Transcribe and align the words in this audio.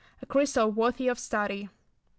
A 0.19 0.25
crystal 0.25 0.71
worthy 0.71 1.07
of 1.09 1.19
study. 1.19 1.65
No. 1.65 1.69